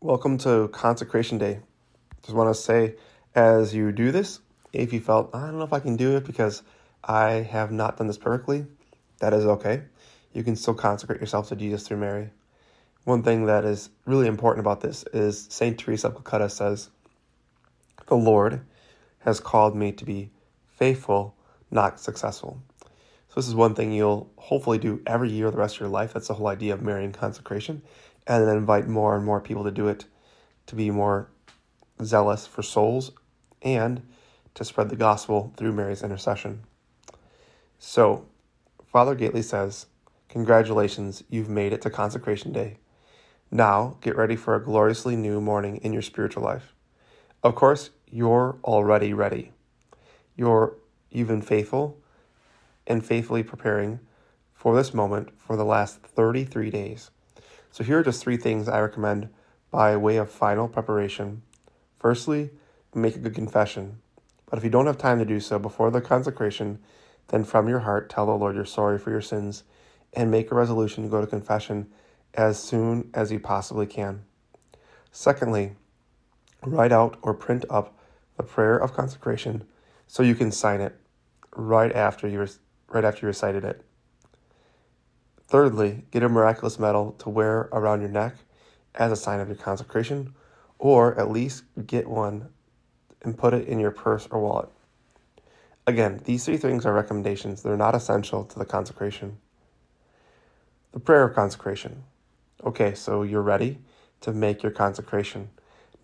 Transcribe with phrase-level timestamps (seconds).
[0.00, 1.58] Welcome to Consecration Day.
[2.22, 2.94] Just want to say,
[3.34, 4.38] as you do this,
[4.72, 6.62] if you felt, I don't know if I can do it because
[7.02, 8.64] I have not done this perfectly,
[9.18, 9.82] that is okay.
[10.32, 12.30] You can still consecrate yourself to Jesus through Mary.
[13.02, 15.76] One thing that is really important about this is St.
[15.76, 16.90] Teresa of Calcutta says,
[18.06, 18.60] The Lord
[19.24, 20.30] has called me to be
[20.68, 21.34] faithful,
[21.72, 22.62] not successful.
[23.30, 26.12] So, this is one thing you'll hopefully do every year the rest of your life.
[26.12, 27.82] That's the whole idea of Marian consecration
[28.28, 30.04] and then invite more and more people to do it
[30.66, 31.30] to be more
[32.04, 33.10] zealous for souls
[33.62, 34.02] and
[34.54, 36.62] to spread the gospel through Mary's intercession.
[37.78, 38.26] So,
[38.84, 39.86] Father Gaitley says,
[40.28, 42.76] Congratulations, you've made it to Consecration Day.
[43.50, 46.74] Now, get ready for a gloriously new morning in your spiritual life.
[47.42, 49.52] Of course, you're already ready.
[50.36, 50.74] You're
[51.10, 51.98] you've been faithful
[52.86, 54.00] and faithfully preparing
[54.52, 57.10] for this moment for the last 33 days.
[57.70, 59.28] So here are just three things I recommend
[59.70, 61.42] by way of final preparation.
[61.96, 62.50] Firstly,
[62.94, 63.98] make a good confession.
[64.46, 66.78] But if you don't have time to do so before the consecration,
[67.28, 69.64] then from your heart tell the Lord you're sorry for your sins
[70.14, 71.88] and make a resolution to go to confession
[72.34, 74.22] as soon as you possibly can.
[75.12, 75.72] Secondly,
[76.64, 77.98] write out or print up
[78.36, 79.64] the prayer of consecration
[80.06, 80.96] so you can sign it
[81.54, 82.46] right after you
[82.88, 83.84] right after you recited it.
[85.48, 88.34] Thirdly, get a miraculous medal to wear around your neck
[88.94, 90.34] as a sign of your consecration,
[90.78, 92.50] or at least get one
[93.22, 94.68] and put it in your purse or wallet.
[95.86, 99.38] Again, these three things are recommendations, they're not essential to the consecration.
[100.92, 102.04] The prayer of consecration.
[102.62, 103.78] Okay, so you're ready
[104.20, 105.48] to make your consecration.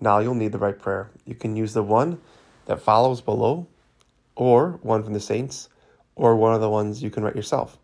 [0.01, 1.11] Now you'll need the right prayer.
[1.27, 2.19] You can use the one
[2.65, 3.67] that follows below,
[4.37, 5.69] or one from the saints,
[6.17, 7.79] or one of the ones you can write yourself.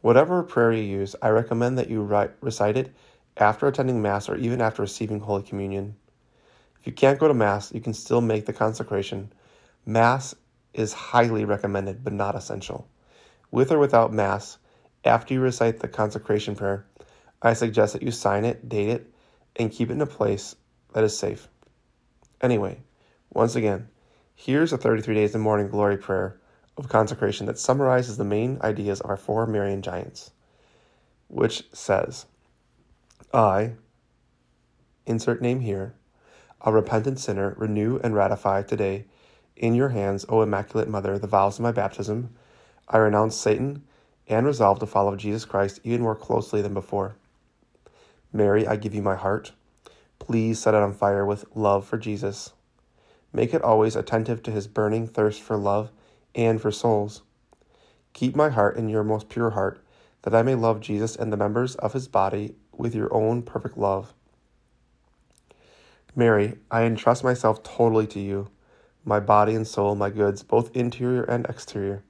[0.00, 2.94] Whatever prayer you use, I recommend that you write, recite it
[3.36, 5.96] after attending Mass or even after receiving Holy Communion.
[6.80, 9.30] If you can't go to Mass, you can still make the consecration.
[9.84, 10.34] Mass
[10.72, 12.88] is highly recommended, but not essential.
[13.50, 14.56] With or without Mass,
[15.04, 16.86] after you recite the consecration prayer,
[17.42, 19.14] I suggest that you sign it, date it,
[19.56, 20.56] and keep it in a place
[20.94, 21.48] that is safe.
[22.40, 22.80] Anyway,
[23.34, 23.88] once again,
[24.34, 26.39] here's a 33 Days of Morning Glory prayer
[26.80, 30.32] of consecration that summarizes the main ideas of our four Marian giants,
[31.28, 32.26] which says,
[33.32, 33.74] I,
[35.06, 35.94] insert name here,
[36.62, 39.04] a repentant sinner, renew and ratify today
[39.56, 42.34] in your hands, O Immaculate Mother, the vows of my baptism.
[42.88, 43.84] I renounce Satan
[44.26, 47.14] and resolve to follow Jesus Christ even more closely than before.
[48.32, 49.52] Mary, I give you my heart.
[50.18, 52.52] Please set it on fire with love for Jesus.
[53.32, 55.90] Make it always attentive to his burning thirst for love
[56.34, 57.22] and for souls.
[58.12, 59.84] Keep my heart in your most pure heart,
[60.22, 63.76] that I may love Jesus and the members of his body with your own perfect
[63.78, 64.14] love.
[66.14, 68.50] Mary, I entrust myself totally to you,
[69.04, 72.02] my body and soul, my goods, both interior and exterior,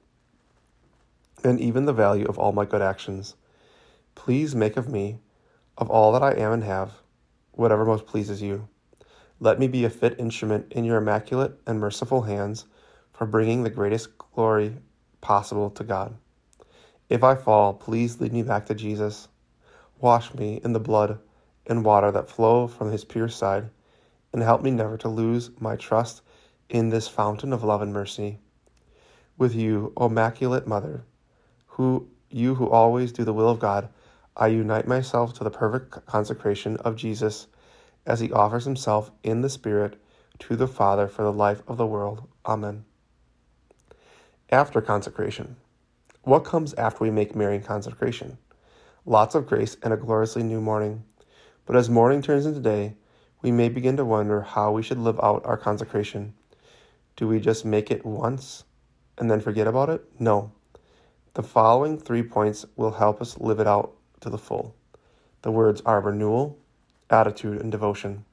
[1.43, 3.35] and even the value of all my good actions.
[4.15, 5.19] Please make of me,
[5.77, 6.93] of all that I am and have,
[7.51, 8.67] whatever most pleases you.
[9.39, 12.65] Let me be a fit instrument in your immaculate and merciful hands
[13.21, 14.75] for bringing the greatest glory
[15.21, 16.15] possible to God.
[17.07, 19.27] If I fall, please lead me back to Jesus.
[19.99, 21.19] Wash me in the blood
[21.67, 23.69] and water that flow from his pure side,
[24.33, 26.23] and help me never to lose my trust
[26.67, 28.39] in this fountain of love and mercy.
[29.37, 31.03] With you, O Immaculate Mother,
[31.67, 33.89] who you who always do the will of God,
[34.35, 37.45] I unite myself to the perfect consecration of Jesus
[38.03, 40.01] as he offers himself in the Spirit
[40.39, 42.27] to the Father for the life of the world.
[42.47, 42.85] Amen
[44.51, 45.55] after consecration.
[46.23, 48.37] What comes after we make Marian consecration?
[49.05, 51.05] Lots of grace and a gloriously new morning.
[51.65, 52.95] But as morning turns into day,
[53.41, 56.33] we may begin to wonder how we should live out our consecration.
[57.15, 58.65] Do we just make it once
[59.17, 60.03] and then forget about it?
[60.19, 60.51] No.
[61.33, 64.75] The following three points will help us live it out to the full.
[65.43, 66.59] The words are renewal,
[67.09, 68.25] attitude, and devotion.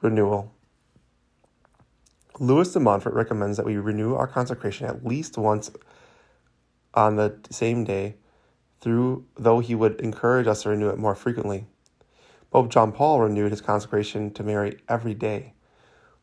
[0.00, 0.52] Renewal.
[2.38, 5.70] Louis de Montfort recommends that we renew our consecration at least once
[6.94, 8.16] on the same day,
[8.80, 11.66] through though he would encourage us to renew it more frequently.
[12.50, 15.54] Pope John Paul renewed his consecration to Mary every day.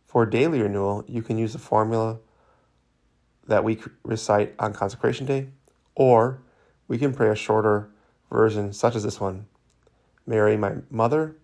[0.05, 2.19] For daily renewal, you can use the formula
[3.47, 5.49] that we recite on consecration day,
[5.95, 6.41] or
[6.87, 7.89] we can pray a shorter
[8.31, 9.47] version, such as this one
[10.25, 11.35] Mary, my mother,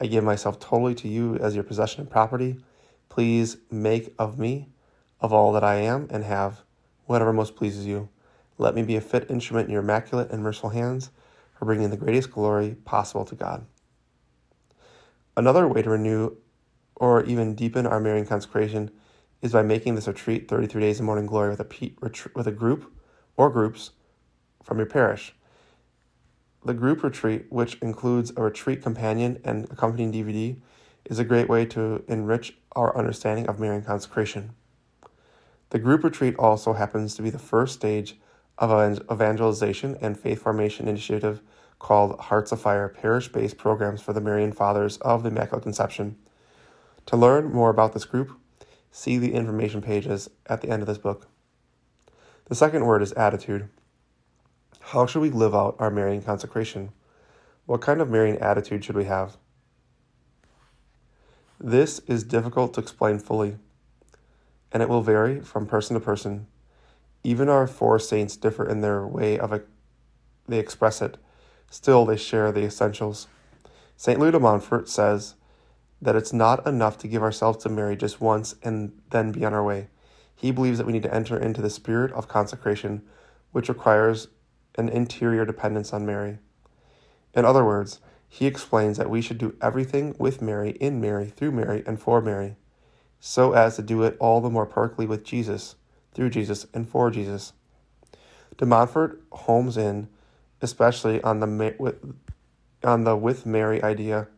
[0.00, 2.58] I give myself totally to you as your possession and property.
[3.16, 4.68] Please make of me,
[5.22, 6.60] of all that I am and have,
[7.06, 8.10] whatever most pleases you.
[8.58, 11.08] Let me be a fit instrument in your immaculate and merciful hands
[11.58, 13.64] for bringing the greatest glory possible to God.
[15.34, 16.36] Another way to renew
[16.94, 18.90] or even deepen our Marian consecration
[19.40, 21.92] is by making this retreat 33 days of morning glory with a,
[22.34, 22.92] with a group
[23.38, 23.92] or groups
[24.62, 25.34] from your parish.
[26.66, 30.58] The group retreat, which includes a retreat companion and accompanying DVD,
[31.06, 34.54] is a great way to enrich our understanding of Marian consecration.
[35.70, 38.16] The group retreat also happens to be the first stage
[38.58, 41.42] of an evangelization and faith formation initiative
[41.78, 46.16] called Hearts of Fire parish based programs for the Marian Fathers of the Immaculate Conception.
[47.06, 48.32] To learn more about this group,
[48.90, 51.28] see the information pages at the end of this book.
[52.46, 53.68] The second word is attitude.
[54.80, 56.92] How should we live out our Marian consecration?
[57.66, 59.36] What kind of Marian attitude should we have?
[61.58, 63.56] This is difficult to explain fully,
[64.70, 66.48] and it will vary from person to person.
[67.24, 69.58] Even our four saints differ in their way of
[70.46, 71.16] they express it.
[71.70, 73.26] Still, they share the essentials.
[73.96, 74.20] St.
[74.20, 75.34] Louis de Montfort says
[76.02, 79.54] that it's not enough to give ourselves to Mary just once and then be on
[79.54, 79.88] our way.
[80.34, 83.02] He believes that we need to enter into the spirit of consecration,
[83.52, 84.28] which requires
[84.76, 86.38] an interior dependence on Mary.
[87.34, 88.00] In other words,
[88.36, 92.20] he explains that we should do everything with Mary, in Mary, through Mary, and for
[92.20, 92.56] Mary,
[93.18, 95.76] so as to do it all the more perfectly with Jesus,
[96.12, 97.54] through Jesus, and for Jesus.
[98.58, 100.08] De Montfort homes in
[100.60, 101.94] especially on the with,
[102.84, 104.28] on the with Mary idea,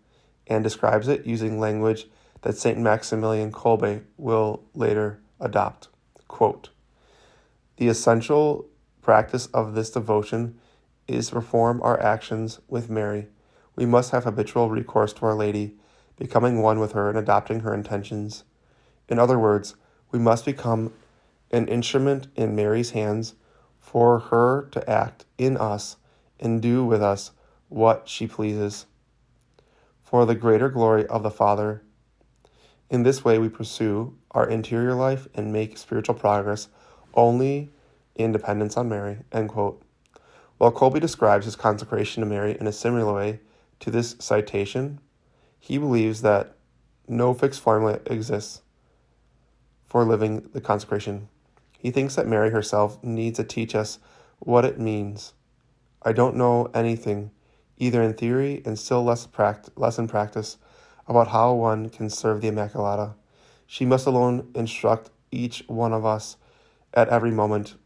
[0.47, 2.07] and describes it using language
[2.43, 5.89] that Saint Maximilian Kolbe will later adopt.
[6.29, 6.71] Quote,
[7.79, 8.65] the essential
[9.03, 10.57] practice of this devotion
[11.09, 13.27] is to perform our actions with Mary
[13.79, 15.77] we must have habitual recourse to Our Lady,
[16.17, 18.43] becoming one with her and adopting her intentions.
[19.09, 19.77] In other words,
[20.11, 20.93] we must become
[21.53, 23.37] an instrument in Mary's hands
[23.79, 25.97] for her to act in us
[26.41, 27.31] and do with us
[27.69, 28.87] what she pleases.
[30.01, 31.85] For the greater glory of the Father.
[32.91, 36.67] In this way, we pursue our interior life and make spiritual progress
[37.15, 37.71] only
[38.17, 39.19] in dependence on Mary.
[39.31, 39.81] End quote.
[40.57, 43.39] While Kolbe describes his consecration to Mary in a similar way,
[43.81, 45.01] to this citation,
[45.59, 46.55] he believes that
[47.07, 48.63] no fixed formula exists
[49.87, 51.29] for living the consecration.
[51.79, 53.99] He thinks that Mary herself needs to teach us
[54.41, 55.33] what it means.
[56.03, 57.31] I don't know anything,
[57.77, 60.59] either in theory and still less, pract- less in practice,
[61.07, 63.15] about how one can serve the Immaculata.
[63.67, 66.37] She must alone instruct each one of us
[66.95, 67.77] at every moment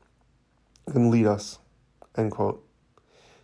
[0.87, 1.59] and lead us.
[2.17, 2.62] End quote.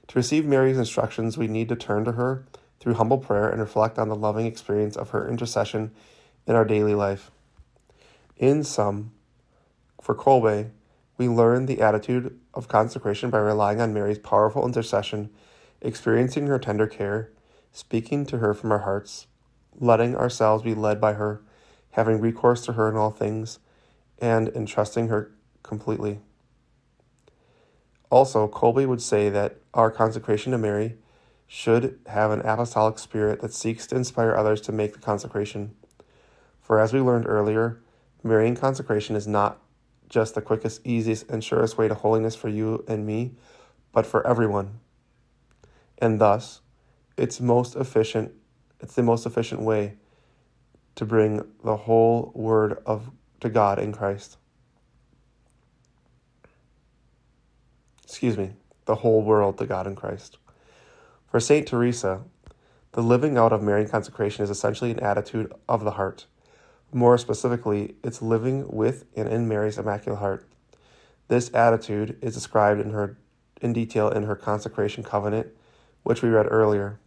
[0.08, 2.46] To receive Mary's instructions, we need to turn to her
[2.80, 5.90] through humble prayer and reflect on the loving experience of her intercession
[6.46, 7.30] in our daily life.
[8.38, 9.12] In sum,
[10.00, 10.70] for Kolbe,
[11.18, 15.30] we learn the attitude of consecration by relying on Mary's powerful intercession,
[15.82, 17.30] experiencing her tender care,
[17.72, 19.26] speaking to her from our hearts,
[19.78, 21.42] letting ourselves be led by her,
[21.92, 23.58] having recourse to her in all things,
[24.20, 25.32] and entrusting her
[25.62, 26.20] completely.
[28.10, 30.96] Also, Kolbe would say that our consecration to Mary
[31.46, 35.74] should have an apostolic spirit that seeks to inspire others to make the consecration.
[36.60, 37.80] For as we learned earlier,
[38.22, 39.60] Marian consecration is not
[40.08, 43.32] just the quickest, easiest, and surest way to holiness for you and me,
[43.92, 44.80] but for everyone.
[45.98, 46.60] And thus,
[47.16, 48.32] it's most efficient,
[48.80, 49.96] it's the most efficient way
[50.94, 53.10] to bring the whole word of
[53.40, 54.37] to God in Christ.
[58.08, 58.52] Excuse me,
[58.86, 60.38] the whole world to God in Christ.
[61.30, 61.68] For St.
[61.68, 62.22] Teresa,
[62.92, 66.24] the living out of Marian consecration is essentially an attitude of the heart.
[66.90, 70.48] More specifically, it's living with and in Mary's Immaculate Heart.
[71.28, 73.18] This attitude is described in her
[73.60, 75.48] in detail in her consecration covenant,
[76.02, 76.98] which we read earlier.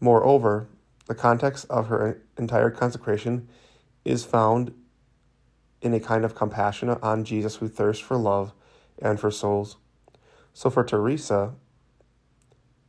[0.00, 0.68] Moreover,
[1.06, 3.48] the context of her entire consecration
[4.04, 4.74] is found
[5.80, 8.52] in a kind of compassion on Jesus who thirsts for love
[9.00, 9.76] and for souls.
[10.56, 11.52] So for Teresa,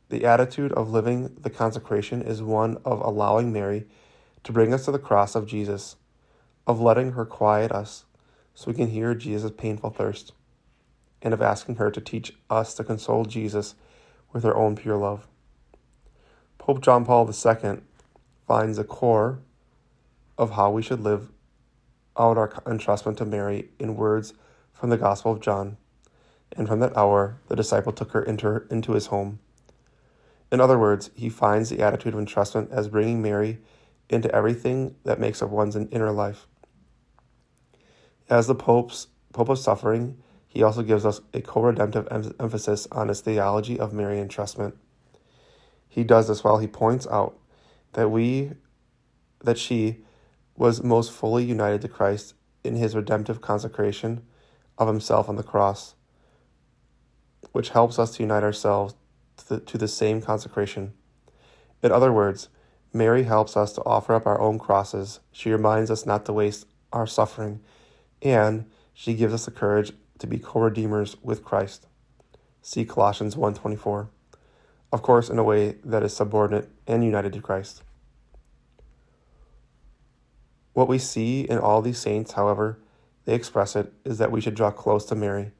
[0.08, 3.86] the attitude of living the consecration is one of allowing Mary
[4.44, 5.96] to bring us to the cross of Jesus,
[6.64, 8.04] of letting her quiet us
[8.54, 10.32] so we can hear Jesus' painful thirst,
[11.20, 13.74] and of asking her to teach us to console Jesus
[14.32, 15.26] with her own pure love.
[16.58, 17.78] Pope John Paul II
[18.46, 19.40] finds the core
[20.38, 21.32] of how we should live
[22.16, 24.34] out our entrustment to Mary in words
[24.72, 25.78] from the Gospel of John
[26.56, 29.38] and from that hour the disciple took her into, into his home.
[30.52, 33.58] In other words, he finds the attitude of entrustment as bringing Mary
[34.08, 36.46] into everything that makes up one's inner life.
[38.28, 42.88] As the Pope's Pope of Suffering, he also gives us a co redemptive em- emphasis
[42.90, 44.74] on his theology of Mary entrustment.
[45.88, 47.38] He does this while he points out
[47.92, 48.52] that we
[49.42, 49.98] that she
[50.56, 52.34] was most fully united to Christ
[52.64, 54.22] in his redemptive consecration
[54.78, 55.94] of himself on the cross,
[57.56, 58.94] which helps us to unite ourselves
[59.38, 60.92] to the, to the same consecration.
[61.82, 62.50] In other words,
[62.92, 65.20] Mary helps us to offer up our own crosses.
[65.32, 67.60] She reminds us not to waste our suffering,
[68.20, 71.86] and she gives us the courage to be co-redeemers with Christ.
[72.60, 74.10] See Colossians 1:24.
[74.92, 77.82] Of course, in a way that is subordinate and united to Christ.
[80.74, 82.78] What we see in all these saints, however,
[83.24, 85.52] they express it, is that we should draw close to Mary,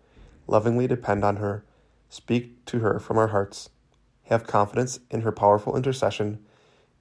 [0.47, 1.65] lovingly depend on her,
[2.09, 3.71] speak to her from our hearts,
[4.25, 6.45] have confidence in her powerful intercession,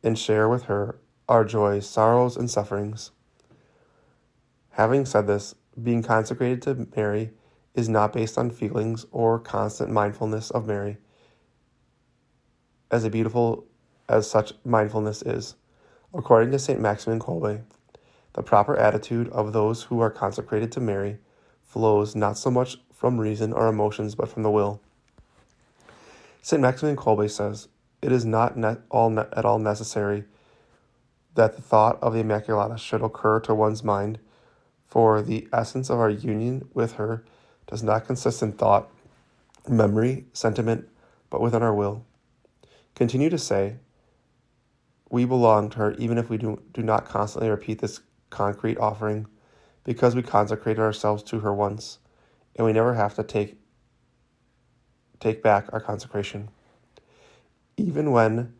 [0.03, 3.11] and share with her our joys, sorrows, and sufferings.
[4.71, 7.31] Having said this, being consecrated to Mary
[7.73, 10.97] is not based on feelings or constant mindfulness of Mary,
[12.91, 13.65] as beautiful
[14.07, 15.55] as such mindfulness is.
[16.13, 16.79] According to St.
[16.79, 17.63] Maximin Kolbe,
[18.33, 21.17] the proper attitude of those who are consecrated to Mary
[21.63, 24.81] flows not so much from reason or emotions, but from the will.
[26.45, 26.61] St.
[26.61, 27.69] Maximin Kolbe says,
[28.03, 30.25] It is not net all ne- at all necessary
[31.33, 34.19] that the thought of the Immaculata should occur to one's mind,
[34.83, 37.25] for the essence of our union with her
[37.65, 38.91] does not consist in thought,
[39.67, 40.87] memory, sentiment,
[41.31, 42.05] but within our will.
[42.93, 43.77] Continue to say,
[45.09, 49.25] We belong to her even if we do, do not constantly repeat this concrete offering,
[49.83, 51.97] because we consecrated ourselves to her once,
[52.55, 53.57] and we never have to take,
[55.19, 56.49] take back our consecration.
[57.77, 58.53] Even when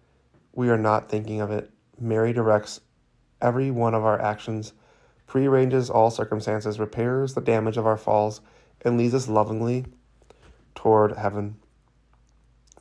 [0.54, 2.82] we are not thinking of it, Mary directs
[3.42, 4.74] every one of our actions,
[5.28, 8.42] prearranges all circumstances, repairs the damage of our falls,
[8.82, 9.86] and leads us lovingly
[10.74, 11.56] toward heaven.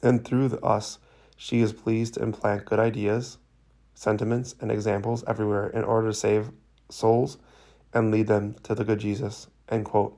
[0.02, 0.98] And through us,
[1.36, 3.38] she is pleased to implant good ideas,
[3.94, 6.50] sentiments, and examples everywhere in order to save
[6.90, 7.38] souls
[7.92, 9.48] and lead them to the good Jesus.
[9.68, 10.16] End quote.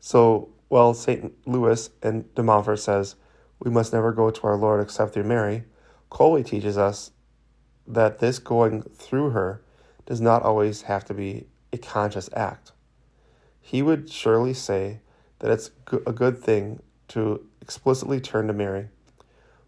[0.00, 1.34] So, while St.
[1.46, 3.16] Louis and de Montfort says,
[3.60, 5.64] we must never go to our Lord except through Mary,
[6.10, 7.10] Kolbe teaches us
[7.86, 9.60] that this going through her
[10.06, 12.72] does not always have to be a conscious act.
[13.60, 15.00] He would surely say
[15.40, 15.72] that it's
[16.06, 18.88] a good thing to explicitly turn to Mary,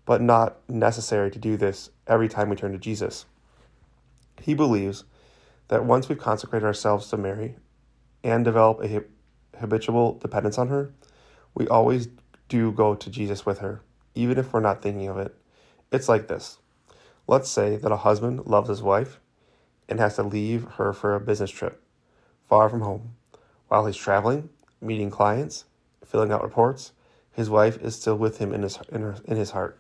[0.07, 3.27] but not necessary to do this every time we turn to Jesus.
[4.41, 5.05] He believes
[5.69, 7.57] that once we've consecrated ourselves to Mary
[8.23, 9.05] and develop a
[9.61, 10.93] habitual dependence on her,
[11.55, 12.09] we always
[12.49, 13.81] do go to Jesus with her,
[14.15, 15.35] even if we're not thinking of it.
[15.93, 16.59] It's like this
[17.27, 19.19] let's say that a husband loves his wife
[19.89, 21.81] and has to leave her for a business trip
[22.49, 23.17] far from home.
[23.69, 25.65] While he's traveling, meeting clients,
[26.05, 26.93] filling out reports,
[27.33, 29.79] his wife is still with him in his, in, her, in his heart,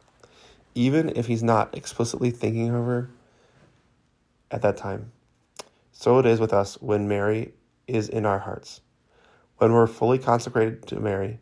[0.74, 3.10] even if he's not explicitly thinking of her
[4.50, 5.12] at that time.
[5.92, 7.52] So it is with us when Mary
[7.86, 8.80] is in our hearts.
[9.58, 11.40] When we're fully consecrated to Mary,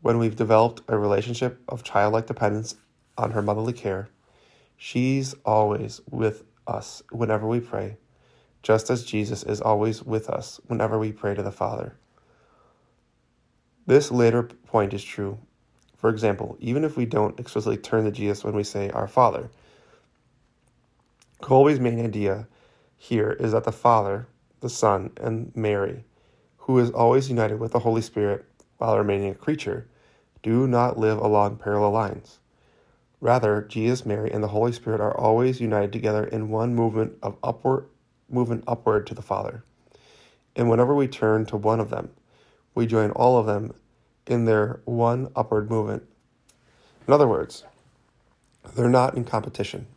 [0.00, 2.76] when we've developed a relationship of childlike dependence
[3.18, 4.08] on her motherly care,
[4.76, 7.98] she's always with us whenever we pray,
[8.62, 11.96] just as Jesus is always with us whenever we pray to the Father.
[13.86, 15.38] This later point is true.
[15.96, 19.50] For example, even if we don't explicitly turn to Jesus when we say, Our Father,
[21.42, 22.46] Kolbe's main idea
[22.96, 24.28] here is that the Father,
[24.60, 26.04] the Son, and Mary,
[26.70, 28.44] who is always united with the Holy Spirit
[28.78, 29.88] while remaining a creature,
[30.40, 32.38] do not live along parallel lines.
[33.20, 37.36] Rather, Jesus, Mary, and the Holy Spirit are always united together in one movement of
[37.42, 37.86] upward
[38.28, 39.64] movement upward to the Father.
[40.54, 42.10] And whenever we turn to one of them,
[42.76, 43.74] we join all of them
[44.28, 46.04] in their one upward movement.
[47.08, 47.64] In other words,
[48.76, 49.88] they're not in competition.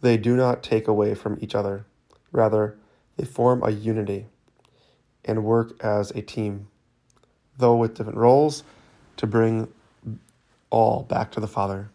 [0.00, 1.84] They do not take away from each other.
[2.32, 2.78] Rather,
[3.16, 4.26] they form a unity
[5.24, 6.68] and work as a team,
[7.56, 8.62] though with different roles,
[9.16, 9.68] to bring
[10.70, 11.90] all back to the Father.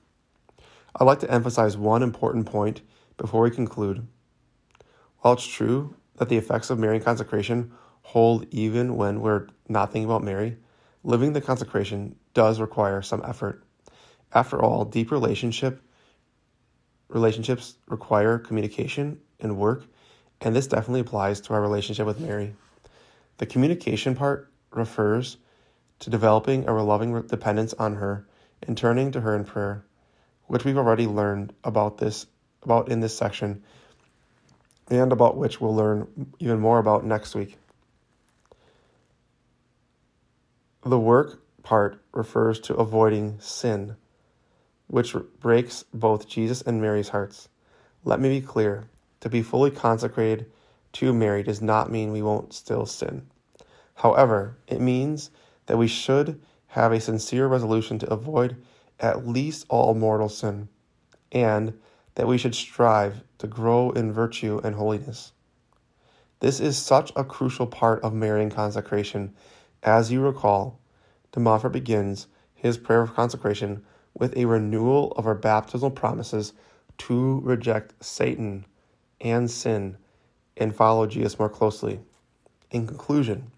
[0.95, 2.81] I'd like to emphasize one important point
[3.17, 4.07] before we conclude.
[5.19, 7.71] While it's true that the effects of Marian consecration
[8.01, 10.57] hold even when we're not thinking about Mary,
[11.03, 13.63] living the consecration does require some effort.
[14.33, 15.81] After all, deep relationship
[17.09, 19.85] relationships require communication and work,
[20.41, 22.53] and this definitely applies to our relationship with Mary.
[23.37, 25.37] The communication part refers
[25.99, 28.27] to developing a loving dependence on her
[28.63, 29.83] and turning to her in prayer,
[30.47, 32.25] which we've already learned about this
[32.63, 33.63] about in this section
[34.89, 36.07] and about which we'll learn
[36.39, 37.57] even more about next week.
[40.83, 43.95] The work part refers to avoiding sin
[44.87, 47.47] which breaks both Jesus and Mary's hearts.
[48.03, 48.89] Let me be clear
[49.21, 50.51] to be fully consecrated
[50.93, 53.27] to Mary does not mean we won't still sin.
[53.95, 55.29] However, it means
[55.65, 58.55] that we should have a sincere resolution to avoid
[58.99, 60.69] at least all mortal sin,
[61.31, 61.77] and
[62.15, 65.31] that we should strive to grow in virtue and holiness.
[66.39, 69.33] This is such a crucial part of Marian consecration.
[69.83, 70.79] As you recall,
[71.31, 73.83] de Montfort begins his prayer of consecration
[74.13, 76.53] with a renewal of our baptismal promises
[76.97, 78.65] to reject Satan
[79.21, 79.97] and sin
[80.57, 81.99] and follow Jesus more closely.
[82.71, 83.51] In conclusion,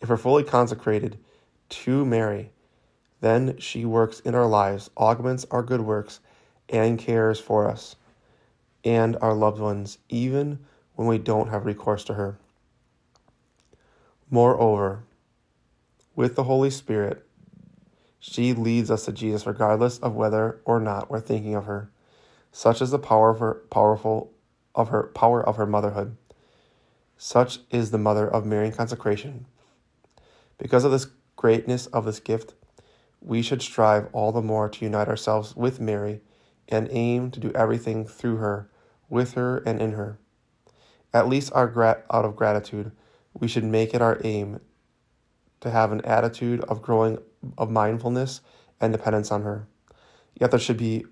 [0.00, 1.18] if we're fully consecrated
[1.70, 2.50] to Mary,
[3.20, 6.20] then she works in our lives, augments our good works,
[6.68, 7.96] and cares for us
[8.84, 10.60] and our loved ones, even
[10.94, 12.38] when we don't have recourse to her.
[14.30, 15.04] Moreover,
[16.14, 17.24] with the Holy Spirit,
[18.20, 21.90] she leads us to Jesus regardless of whether or not we're thinking of her.
[22.50, 24.32] Such is the power her powerful
[24.74, 26.16] of her power of her motherhood.
[27.16, 29.46] Such is the mother of Marian consecration.
[30.56, 32.54] Because of this greatness of this gift,
[33.20, 36.20] we should strive all the more to unite ourselves with Mary
[36.68, 38.70] and aim to do everything through her,
[39.08, 40.18] with her, and in her.
[41.12, 42.92] At least our grat- out of gratitude,
[43.32, 44.60] we should make it our aim
[45.60, 47.18] to have an attitude of growing
[47.56, 48.40] of mindfulness
[48.80, 49.66] and dependence on her.
[50.38, 51.04] Yet there should be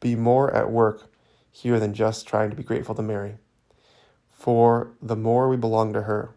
[0.00, 1.11] be more at work
[1.52, 3.36] here than just trying to be grateful to Mary.
[4.30, 6.34] For the more we belong to her,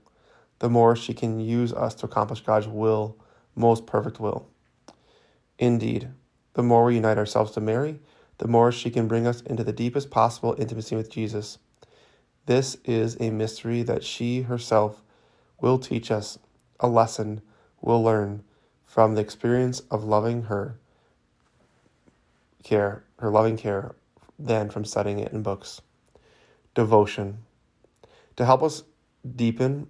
[0.59, 3.17] the more she can use us to accomplish God's will,
[3.55, 4.47] most perfect will.
[5.57, 6.09] Indeed,
[6.53, 7.99] the more we unite ourselves to Mary,
[8.37, 11.57] the more she can bring us into the deepest possible intimacy with Jesus.
[12.45, 15.01] This is a mystery that she herself
[15.59, 16.37] will teach us,
[16.79, 17.41] a lesson
[17.81, 18.43] we'll learn
[18.83, 20.77] from the experience of loving her
[22.63, 23.95] care, her loving care,
[24.37, 25.81] than from studying it in books.
[26.73, 27.39] Devotion.
[28.35, 28.83] To help us
[29.35, 29.87] deepen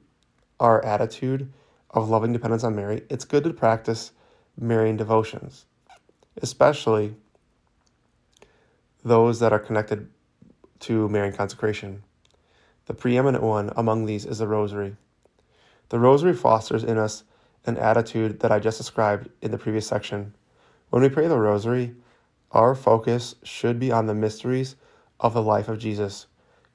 [0.60, 1.52] our attitude
[1.90, 4.12] of loving dependence on Mary, it's good to practice
[4.60, 5.66] Marian devotions,
[6.42, 7.16] especially
[9.04, 10.10] those that are connected
[10.80, 12.04] to Marian consecration.
[12.86, 14.96] The preeminent one among these is the Rosary.
[15.90, 17.24] The Rosary fosters in us
[17.66, 20.36] an attitude that I just described in the previous section.
[20.90, 21.96] When we pray the Rosary,
[22.56, 24.78] our focus should be on the mysteries
[25.20, 26.28] of the life of Jesus.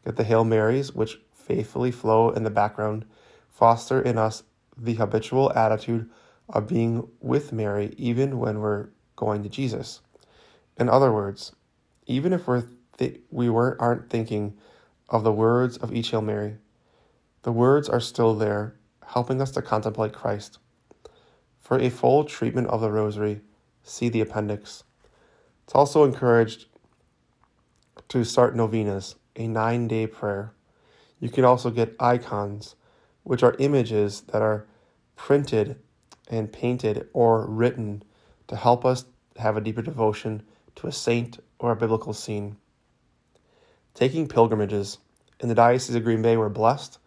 [0.05, 3.07] Get the Hail Marys, which faithfully flow in the background,
[3.49, 4.43] foster in us
[4.77, 6.09] the habitual attitude
[6.51, 10.01] of being with Mary even when we're going to Jesus.
[10.77, 11.53] In other words,
[12.07, 12.65] even if we're
[12.99, 14.57] th- we weren't aren't thinking
[15.09, 16.57] of the words of each Hail Mary,
[17.43, 18.77] the words are still there,
[19.09, 20.59] helping us to contemplate Christ.
[21.59, 23.41] For a full treatment of the Rosary,
[23.83, 24.85] see the appendix.
[25.71, 26.67] It's also encouraged
[28.09, 30.53] to start novenas, a nine day prayer.
[31.21, 32.75] You can also get icons,
[33.23, 34.67] which are images that are
[35.15, 35.79] printed
[36.27, 38.03] and painted or written
[38.49, 39.05] to help us
[39.37, 40.43] have a deeper devotion
[40.75, 42.57] to a saint or a biblical scene.
[43.95, 44.99] Taking pilgrimages.
[45.39, 46.99] In the Diocese of Green Bay, we're blessed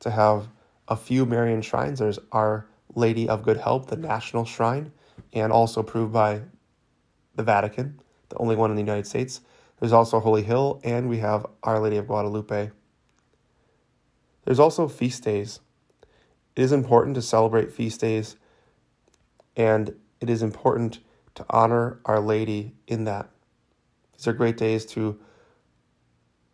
[0.00, 0.46] to have
[0.88, 2.00] a few Marian shrines.
[2.00, 4.92] There's Our Lady of Good Help, the national shrine,
[5.32, 6.42] and also approved by
[7.34, 7.98] the Vatican
[8.30, 9.42] the only one in the United States.
[9.78, 12.70] There's also Holy Hill, and we have Our Lady of Guadalupe.
[14.44, 15.60] There's also feast days.
[16.56, 18.36] It is important to celebrate feast days,
[19.56, 21.00] and it is important
[21.34, 23.30] to honor Our Lady in that.
[24.16, 25.18] These are great days to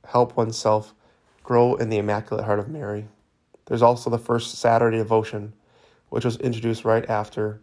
[0.05, 0.95] help oneself
[1.43, 3.09] grow in the Immaculate Heart of Mary.
[3.67, 5.53] There's also the first Saturday devotion,
[6.09, 7.61] which was introduced right after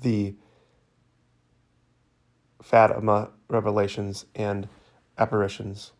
[0.00, 0.34] the
[2.62, 4.68] Fatima revelations and
[5.18, 5.92] apparitions.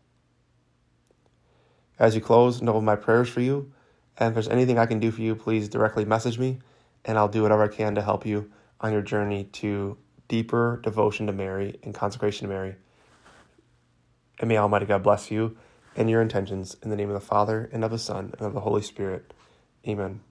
[1.99, 3.71] As you close, know my prayers for you.
[4.17, 6.59] And if there's anything I can do for you, please directly message me,
[7.05, 9.97] and I'll do whatever I can to help you on your journey to
[10.27, 12.75] deeper devotion to Mary and consecration to Mary.
[14.39, 15.57] And may Almighty God bless you
[15.95, 18.53] and your intentions in the name of the Father, and of the Son, and of
[18.53, 19.33] the Holy Spirit.
[19.87, 20.21] Amen.